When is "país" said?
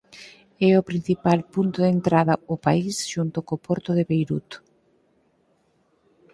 2.65-2.95